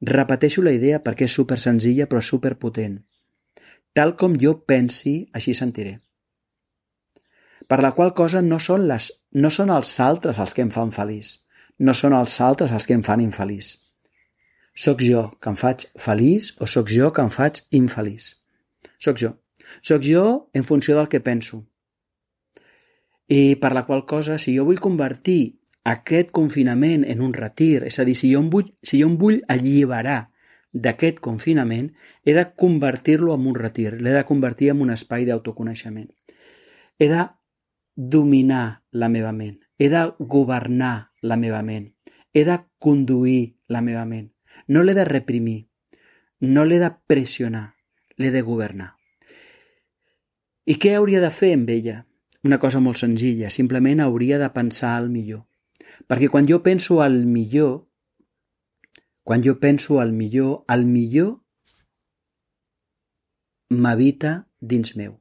[0.00, 2.94] Repeteixo la idea perquè és super senzilla però super potent.
[3.94, 5.98] Tal com jo pensi, així sentiré.
[7.70, 10.90] Per la qual cosa no són, les, no són els altres els que em fan
[10.94, 11.36] feliç.
[11.78, 13.76] No són els altres els que em fan infeliç.
[14.74, 18.34] Soc jo que em faig feliç o sóc jo que em faig infeliç?
[18.98, 19.34] Soc jo.
[19.82, 20.24] Soc jo
[20.54, 21.64] en funció del que penso.
[23.30, 27.98] I per la qual cosa, si jo vull convertir aquest confinament en un retir, és
[27.98, 30.29] a dir, si jo em vull, si jo em vull alliberar
[30.72, 31.90] d'aquest confinament,
[32.24, 36.08] he de convertir-lo en un retir, l'he de convertir en un espai d'autoconeixement.
[36.98, 37.26] He de
[37.96, 41.90] dominar la meva ment, he de governar la meva ment,
[42.32, 44.30] he de conduir la meva ment.
[44.68, 45.66] No l'he de reprimir,
[46.40, 47.74] no l'he de pressionar,
[48.16, 48.94] l'he de governar.
[50.70, 52.04] I què hauria de fer amb ella?
[52.46, 55.44] Una cosa molt senzilla, simplement hauria de pensar al millor.
[56.06, 57.89] Perquè quan jo penso al millor,
[59.24, 61.40] quan jo penso al millor, el millor
[63.70, 65.20] m'habita dins meu.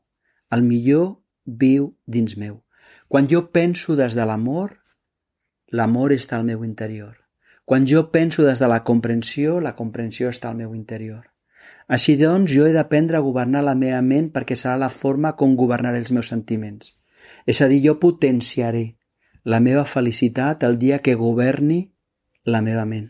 [0.50, 2.62] El millor viu dins meu.
[3.08, 4.78] Quan jo penso des de l'amor,
[5.70, 7.18] l'amor està al meu interior.
[7.66, 11.30] Quan jo penso des de la comprensió, la comprensió està al meu interior.
[11.88, 15.56] Així doncs, jo he d'aprendre a governar la meva ment perquè serà la forma com
[15.58, 16.96] governaré els meus sentiments.
[17.46, 18.98] És a dir, jo potenciaré
[19.44, 21.82] la meva felicitat el dia que governi
[22.46, 23.10] la meva ment.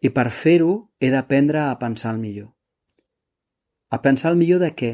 [0.00, 2.48] I per fer-ho he d'aprendre a pensar el millor.
[3.90, 4.92] A pensar el millor de què?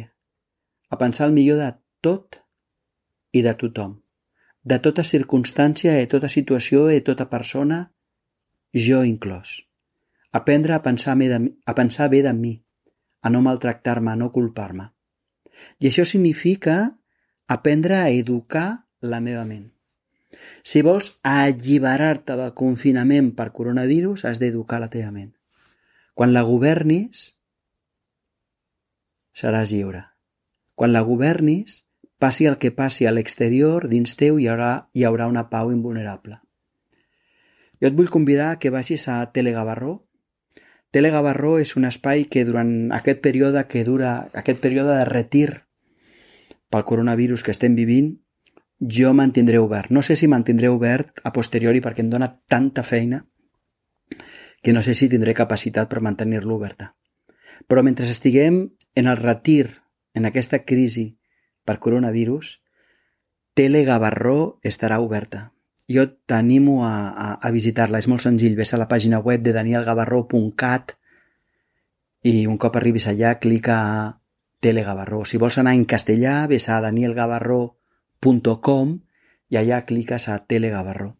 [0.91, 1.71] A pensar el millor de
[2.03, 2.41] tot
[3.33, 4.01] i de tothom.
[4.67, 7.85] De tota circumstància i tota situació i tota persona,
[8.75, 9.61] jo inclòs.
[10.33, 12.57] Aprendre a pensar, de, a pensar bé de mi,
[13.23, 14.91] a no maltractar-me, a no culpar-me.
[15.79, 16.99] I això significa
[17.47, 18.69] aprendre a educar
[19.01, 19.76] la meva ment.
[20.67, 25.33] Si vols alliberar-te del confinament per coronavirus, has d'educar la teva ment.
[26.15, 27.29] Quan la governis,
[29.37, 30.03] seràs lliure.
[30.75, 31.85] Quan la governis,
[32.19, 36.41] passi el que passi a l'exterior, dins teu hi haurà, hi haurà una pau invulnerable.
[37.81, 40.01] Jo et vull convidar que vagis a Telegavarró.
[40.91, 45.49] Telegavarró és un espai que durant aquest període que dura, aquest període de retir
[46.73, 48.17] pel coronavirus que estem vivint,
[48.81, 49.91] jo mantindré obert.
[49.91, 53.25] No sé si mantindré obert a posteriori perquè em dóna tanta feina
[54.63, 56.95] que no sé si tindré capacitat per mantenir-lo oberta.
[57.67, 59.83] Però mentre estiguem en el retir,
[60.15, 61.19] en aquesta crisi
[61.65, 62.61] per coronavirus,
[63.57, 65.53] Telegavarró estarà oberta.
[65.89, 68.03] Jo t'animo a, a, a visitar-la.
[68.03, 68.57] És molt senzill.
[68.57, 70.93] Ves a la pàgina web de danielgavarró.cat
[72.27, 74.21] i un cop arribis allà, clica a
[74.61, 75.25] Telegavarró.
[75.25, 77.86] Si vols anar en castellà, ves a danielgavarró.cat
[78.27, 78.99] .com
[79.49, 81.15] i allà cliques a Telegavarró.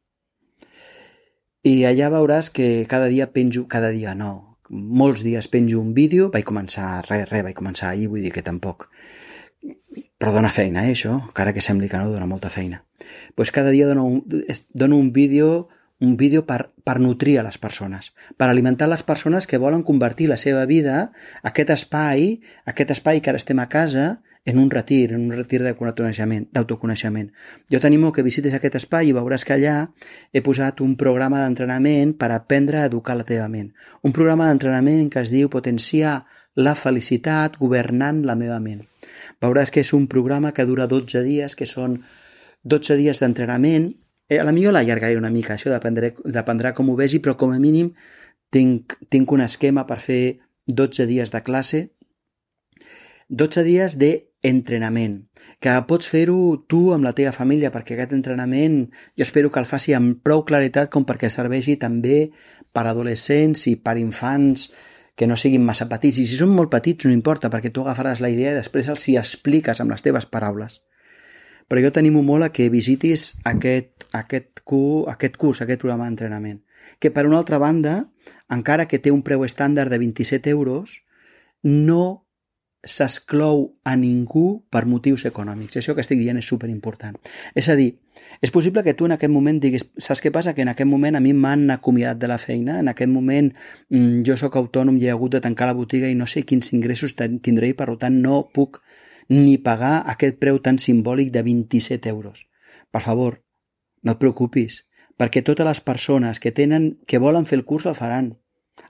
[1.67, 6.31] I allà veuràs que cada dia penjo, cada dia no, molts dies penjo un vídeo,
[6.35, 8.89] vaig començar, res, res, vaig començar ahir, vull dir que tampoc,
[10.19, 12.83] però dona feina, eh, això, encara que sembli que no, dona molta feina.
[12.99, 14.23] Doncs pues cada dia dono un,
[14.75, 19.47] dono un vídeo un vídeo per, per nutrir a les persones, per alimentar les persones
[19.47, 24.21] que volen convertir la seva vida, aquest espai, aquest espai que ara estem a casa,
[24.47, 27.33] en un retir, en un retir d'autoconeixement.
[27.71, 29.75] Jo t'animo que visites aquest espai i veuràs que allà
[30.33, 33.73] he posat un programa d'entrenament per aprendre a educar la teva ment.
[34.07, 36.21] Un programa d'entrenament que es diu Potenciar
[36.55, 38.85] la felicitat governant la meva ment.
[39.43, 41.99] Veuràs que és un programa que dura 12 dies, que són
[42.63, 43.91] 12 dies d'entrenament.
[44.31, 47.59] Eh, a la millor l'allargaré una mica, això dependrà com ho vegi, però com a
[47.59, 47.93] mínim
[48.51, 51.87] tinc, tinc un esquema per fer 12 dies de classe
[53.29, 53.99] 12 dies
[54.47, 55.21] d'entrenament,
[55.61, 58.85] que pots fer-ho tu amb la teva família, perquè aquest entrenament
[59.19, 62.31] jo espero que el faci amb prou claritat com perquè serveixi també
[62.73, 64.71] per adolescents i per infants
[65.17, 66.21] que no siguin massa petits.
[66.21, 69.09] I si són molt petits no importa, perquè tu agafaràs la idea i després els
[69.09, 70.83] hi expliques amb les teves paraules.
[71.67, 74.63] Però jo t'animo molt a que visitis aquest, aquest,
[75.11, 76.61] aquest curs, aquest programa d'entrenament,
[77.01, 78.05] que per una altra banda,
[78.53, 81.01] encara que té un preu estàndard de 27 euros,
[81.65, 82.26] no
[82.85, 85.77] s'exclou a ningú per motius econòmics.
[85.79, 87.17] Això que estic dient és superimportant.
[87.55, 87.97] És a dir,
[88.41, 90.55] és possible que tu en aquest moment diguis, saps què passa?
[90.55, 93.51] Que en aquest moment a mi m'han acomiadat de la feina, en aquest moment
[93.91, 96.73] mm, jo sóc autònom i he hagut de tancar la botiga i no sé quins
[96.77, 98.83] ingressos tindré i per tant no puc
[99.29, 102.47] ni pagar aquest preu tan simbòlic de 27 euros.
[102.91, 103.43] Per favor,
[104.03, 104.85] no et preocupis,
[105.19, 108.37] perquè totes les persones que tenen, que volen fer el curs el faran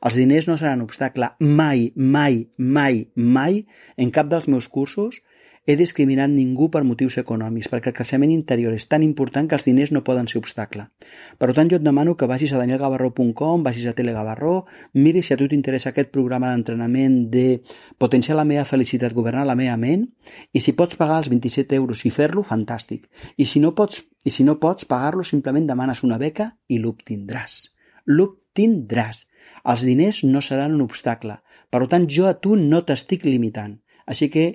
[0.01, 1.33] els diners no seran obstacle.
[1.41, 3.65] Mai, mai, mai, mai,
[3.97, 5.23] en cap dels meus cursos,
[5.67, 9.67] he discriminat ningú per motius econòmics, perquè el creixement interior és tan important que els
[9.67, 10.87] diners no poden ser obstacle.
[11.43, 14.55] Per tant, jo et demano que vagis a danielgavarró.com, vagis a Telegavarró,
[14.95, 17.47] miris si a tu t'interessa aquest programa d'entrenament de
[17.99, 20.07] potenciar la meva felicitat, governar la meva ment,
[20.55, 23.11] i si pots pagar els 27 euros i fer-lo, fantàstic.
[23.37, 27.65] I si no pots, i si no pots pagar-lo, simplement demanes una beca i l'obtindràs.
[28.07, 29.27] L'obtindràs.
[29.65, 31.41] Els diners no seran un obstacle.
[31.71, 33.79] Per tant, jo a tu no t'estic limitant.
[34.07, 34.47] Així que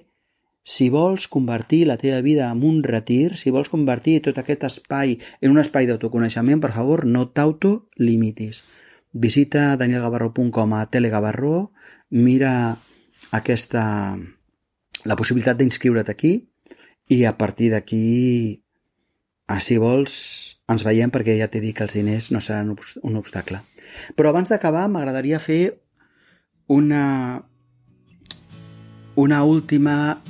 [0.63, 5.17] si vols convertir la teva vida en un retir, si vols convertir tot aquest espai
[5.41, 8.61] en un espai d'autoconeixement, per favor, no t'autolimitis.
[9.11, 11.71] Visita danielgavarro.com a Telegavarro,
[12.11, 12.77] mira
[13.31, 13.83] aquesta,
[15.03, 16.37] la possibilitat d'inscriure't aquí
[17.11, 18.61] i a partir d'aquí,
[19.47, 23.19] ah, si vols, ens veiem perquè ja t'he dit que els diners no seran un
[23.19, 23.61] obstacle.
[24.15, 25.77] Però abans d'acabar m'agradaria fer
[26.71, 27.43] una,
[29.15, 30.21] una última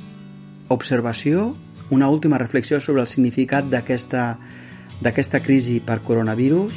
[0.68, 1.52] observació,
[1.90, 6.72] una última reflexió sobre el significat d'aquesta crisi per coronavirus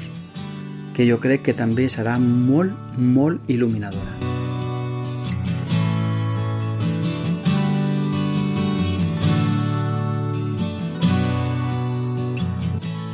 [0.95, 4.44] que jo crec que també serà molt, molt il·luminadora.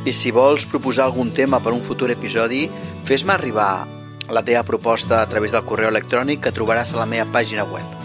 [0.02, 2.66] I si vols proposar algun tema per un futur episodi,
[3.06, 3.86] fes-me arribar
[4.32, 8.00] la teva proposta a través del correu electrònic que trobaràs a la meva pàgina web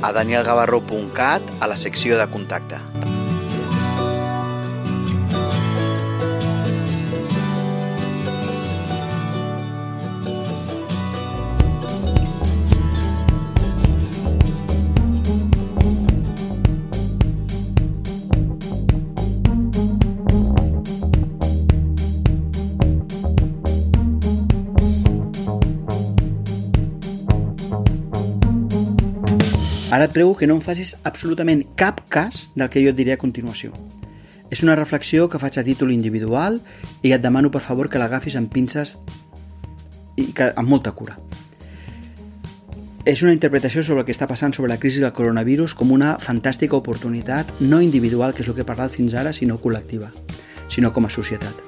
[0.00, 2.80] a danielgavarro.cat a la secció de contacte.
[30.00, 33.12] Ara et prego que no em facis absolutament cap cas del que jo et diré
[33.12, 33.74] a continuació.
[34.48, 36.56] És una reflexió que faig a títol individual
[37.04, 38.94] i et demano, per favor, que l'agafis amb pinces
[40.16, 41.18] i que, amb molta cura.
[43.04, 46.16] És una interpretació sobre el que està passant sobre la crisi del coronavirus com una
[46.16, 50.08] fantàstica oportunitat no individual, que és el que he parlat fins ara, sinó col·lectiva,
[50.72, 51.60] sinó com a societat.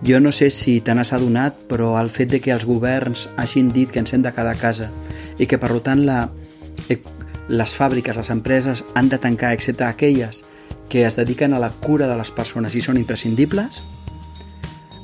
[0.00, 3.74] Jo no sé si te n'has adonat, però el fet de que els governs hagin
[3.76, 4.88] dit que ens hem de quedar a casa
[5.36, 6.30] i que, per tant, la
[7.48, 10.42] les fàbriques, les empreses han de tancar, excepte aquelles
[10.88, 13.80] que es dediquen a la cura de les persones i són imprescindibles,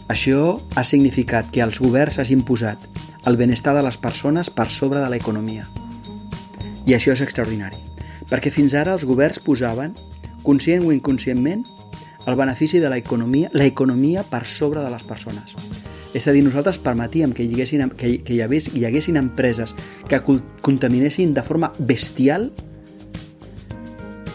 [0.08, 2.84] això ha significat que els governs hagin posat
[3.28, 5.66] el benestar de les persones per sobre de l'economia.
[6.88, 7.80] I això és extraordinari,
[8.30, 9.96] perquè fins ara els governs posaven,
[10.44, 11.66] conscient o inconscientment,
[12.28, 15.56] el benefici de l'economia l'economia per sobre de les persones.
[16.16, 19.74] És a dir, nosaltres permetíem que hi, haguessin, que, que hi, hagués, hi haguessin empreses
[20.08, 20.20] que
[20.64, 22.48] contaminessin de forma bestial,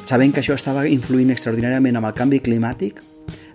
[0.06, 3.02] sabent que això estava influint extraordinàriament amb el canvi climàtic,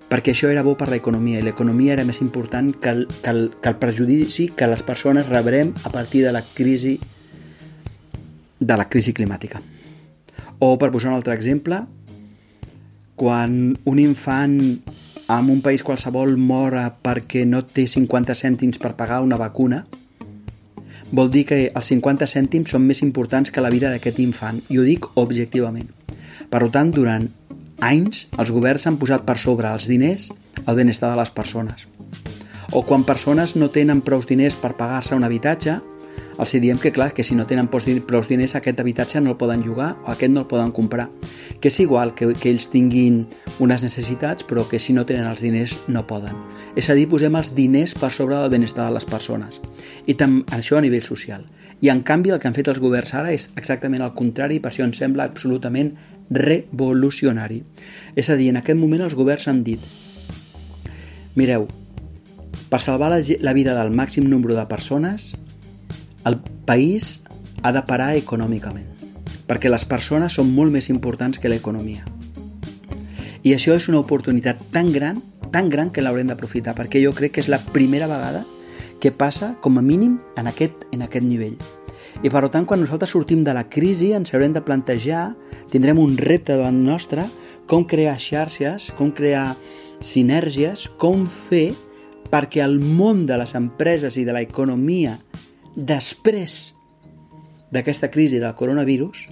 [0.08, 3.42] perquè això era bo per l'economia i l'economia era més important que el, que, el,
[3.60, 6.96] que el prejudici que les persones rebrem a partir de la crisi
[8.58, 9.60] de la crisi climàtica.
[10.58, 11.84] O, per posar un altre exemple,
[13.18, 14.58] quan un infant
[15.28, 19.84] en un país qualsevol mora perquè no té 50 cèntims per pagar una vacuna,
[21.12, 24.78] vol dir que els 50 cèntims són més importants que la vida d'aquest infant, i
[24.80, 25.88] ho dic objectivament.
[26.48, 27.28] Per tant, durant
[27.84, 30.30] anys, els governs han posat per sobre els diners
[30.64, 31.86] el benestar de les persones.
[32.72, 35.78] O quan persones no tenen prou diners per pagar-se un habitatge,
[36.38, 39.64] els diem que, clar, que si no tenen prou diners aquest habitatge no el poden
[39.64, 41.08] llogar o aquest no el poden comprar.
[41.60, 43.26] Que és igual que, que ells tinguin
[43.58, 46.36] unes necessitats, però que si no tenen els diners no poden.
[46.78, 49.60] És a dir, posem els diners per sobre del benestar de les persones.
[50.06, 51.46] I tam, això a nivell social.
[51.80, 54.62] I en canvi el que han fet els governs ara és exactament el contrari i
[54.62, 55.92] per això em sembla absolutament
[56.30, 57.62] revolucionari.
[58.18, 59.82] És a dir, en aquest moment els governs han dit
[61.38, 61.68] mireu,
[62.68, 65.32] per salvar la, la vida del màxim nombre de persones
[66.26, 67.22] el país
[67.62, 68.90] ha de parar econòmicament,
[69.46, 72.17] perquè les persones són molt més importants que l'economia.
[73.42, 75.20] I això és una oportunitat tan gran,
[75.52, 78.44] tan gran que l'haurem d'aprofitar, perquè jo crec que és la primera vegada
[79.00, 81.58] que passa, com a mínim, en aquest, en aquest nivell.
[82.22, 85.36] I per tant, quan nosaltres sortim de la crisi, ens haurem de plantejar,
[85.70, 87.28] tindrem un repte davant nostre,
[87.70, 89.52] com crear xarxes, com crear
[90.00, 91.74] sinergies, com fer
[92.32, 95.14] perquè el món de les empreses i de l'economia
[95.76, 96.74] després
[97.70, 99.28] d'aquesta crisi del coronavirus,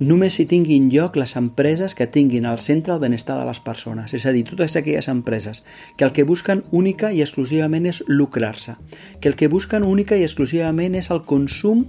[0.00, 4.14] només si tinguin lloc les empreses que tinguin al centre el benestar de les persones,
[4.14, 5.64] és a dir, totes aquelles empreses
[5.96, 8.76] que el que busquen única i exclusivament és lucrar-se,
[9.20, 11.84] que el que busquen única i exclusivament és el consum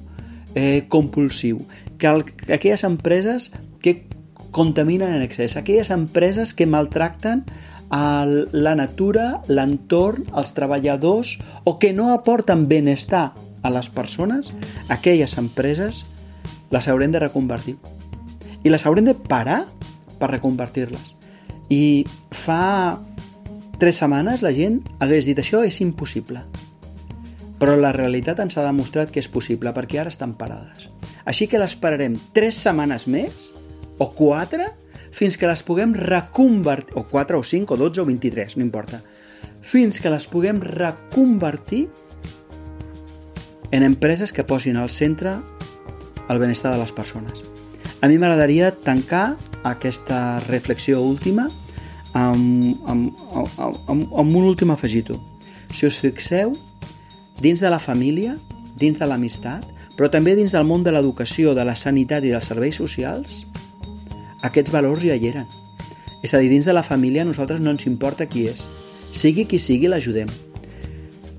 [0.55, 1.61] eh, compulsiu,
[1.97, 4.07] que, el, que aquelles empreses que
[4.51, 7.45] contaminen en excés, aquelles empreses que maltracten
[7.89, 14.53] a la natura, l'entorn, els treballadors o que no aporten benestar a les persones,
[14.89, 16.05] aquelles empreses
[16.69, 17.77] les haurem de reconvertir.
[18.63, 19.65] I les haurem de parar
[20.19, 21.13] per reconvertir-les.
[21.69, 22.99] I fa
[23.79, 26.43] tres setmanes la gent hagués dit això és impossible.
[27.59, 30.87] però la realitat ens ha demostrat que és possible perquè ara estan parades.
[31.27, 33.49] Així que les pararem 3 setmanes més
[33.99, 34.63] o 4
[35.11, 39.01] fins que les puguem reconvertir, o 4 o 5 o 12 o 23, no importa,
[39.61, 41.89] fins que les puguem reconvertir
[43.71, 45.35] en empreses que posin al centre
[46.29, 47.43] el benestar de les persones.
[48.01, 49.35] A mi m'agradaria tancar
[49.67, 51.49] aquesta reflexió última
[52.15, 55.19] amb, amb, amb, amb, amb un últim afegito.
[55.75, 56.55] Si us fixeu,
[57.43, 58.37] dins de la família,
[58.79, 62.47] dins de l'amistat, però també dins del món de l'educació, de la sanitat i dels
[62.47, 63.43] serveis socials,
[64.47, 65.49] aquests valors ja hi eren.
[66.23, 68.69] És a dir, dins de la família a nosaltres no ens importa qui és.
[69.11, 70.31] Sigui qui sigui, l'ajudem.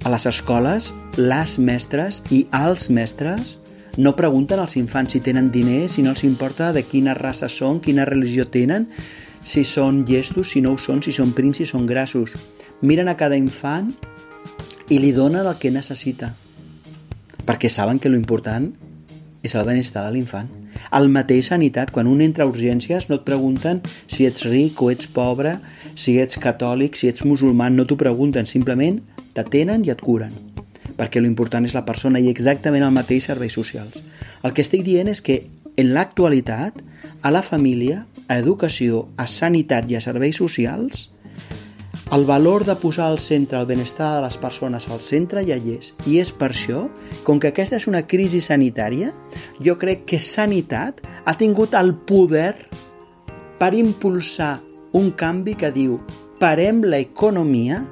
[0.04, 3.56] A les escoles, les mestres i els mestres
[3.96, 7.80] no pregunten als infants si tenen diners, si no els importa de quina raça són,
[7.82, 8.86] quina religió tenen,
[9.42, 12.36] si són llestos, si no ho són, si són prims, si són grassos.
[12.82, 13.90] Miren a cada infant
[14.90, 16.34] i li donen el que necessita.
[17.46, 18.70] Perquè saben que l'important
[19.42, 20.48] és el benestar de l'infant.
[20.96, 24.90] El mateix sanitat, quan un entra a urgències no et pregunten si ets ric o
[24.92, 25.58] ets pobre,
[25.94, 29.00] si ets catòlic, si ets musulmà, no t'ho pregunten, simplement
[29.34, 30.49] t'atenen i et curen
[31.00, 34.02] perquè l'important és la persona i exactament el mateix serveis socials.
[34.44, 35.40] El que estic dient és que
[35.80, 36.82] en l'actualitat,
[37.24, 41.08] a la família, a educació, a sanitat i a serveis socials,
[42.12, 45.76] el valor de posar al centre el benestar de les persones al centre ja hi
[45.76, 45.92] és.
[46.10, 46.88] I és per això,
[47.24, 49.12] com que aquesta és una crisi sanitària,
[49.62, 52.56] jo crec que Sanitat ha tingut el poder
[53.60, 54.58] per impulsar
[54.98, 56.00] un canvi que diu
[56.42, 57.84] parem l'economia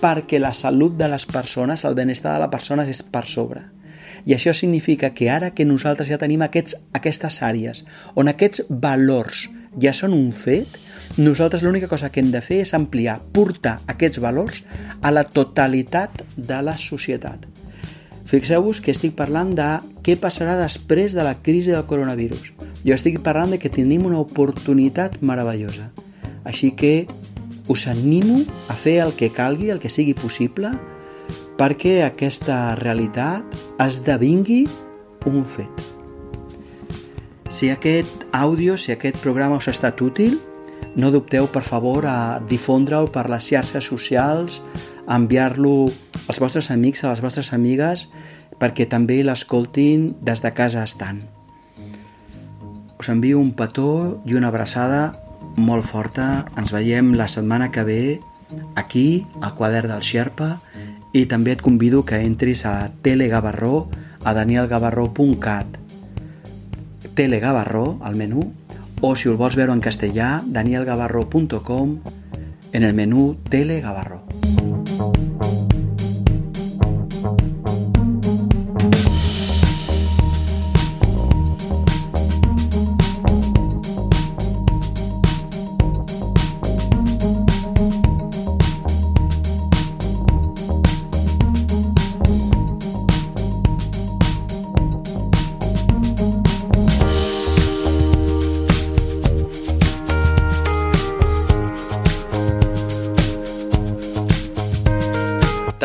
[0.00, 3.64] perquè la salut de les persones, el benestar de les persones és per sobre.
[4.26, 7.84] I això significa que ara que nosaltres ja tenim aquests, aquestes àrees
[8.14, 9.46] on aquests valors
[9.80, 10.78] ja són un fet,
[11.16, 14.64] nosaltres l'única cosa que hem de fer és ampliar, portar aquests valors
[15.02, 17.46] a la totalitat de la societat.
[18.26, 19.68] Fixeu-vos que estic parlant de
[20.02, 22.50] què passarà després de la crisi del coronavirus.
[22.82, 25.92] Jo estic parlant de que tenim una oportunitat meravellosa.
[26.42, 27.06] Així que
[27.68, 30.70] us animo a fer el que calgui, el que sigui possible,
[31.58, 33.44] perquè aquesta realitat
[33.82, 34.64] esdevingui
[35.26, 35.86] un fet.
[37.50, 40.38] Si aquest àudio, si aquest programa us ha estat útil,
[40.96, 44.62] no dubteu, per favor, a difondre'l per les xarxes socials,
[45.06, 45.88] a enviar-lo
[46.28, 48.08] als vostres amics, a les vostres amigues,
[48.60, 51.22] perquè també l'escoltin des de casa estant.
[52.96, 55.25] Us envio un petó i una abraçada
[55.56, 56.46] molt forta.
[56.56, 58.00] Ens veiem la setmana que ve
[58.76, 60.60] aquí, al quadern del Xerpa,
[61.16, 63.88] i també et convido que entris a Telegavarró,
[64.24, 65.80] a danielgavarró.cat
[67.16, 68.52] Telegavarró, al menú,
[69.00, 71.96] o si el vols veure en castellà, danielgavarró.com
[72.72, 74.45] en el menú Telegavarró.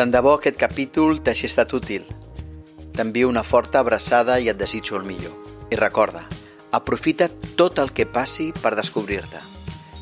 [0.02, 2.02] Tant de bo aquest capítol t'hagi estat útil.
[2.90, 5.30] T'envio una forta abraçada i et desitjo el millor.
[5.70, 6.26] I recorda,
[6.74, 9.38] aprofita tot el que passi per descobrir-te.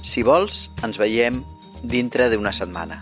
[0.01, 1.45] Si vols, ens veiem
[1.85, 2.97] dintre d'una setmana.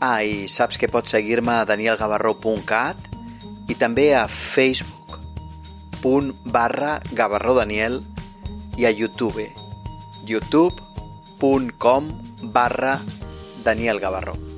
[0.00, 2.98] Ah, i saps que pots seguir-me a danielgavarró.cat
[3.70, 8.02] i també a facebook.com barra gavarrodaniel
[8.74, 9.54] i a youtube
[10.26, 12.10] youtube.com
[12.50, 12.98] barra
[13.62, 14.57] Daniel Gavarró.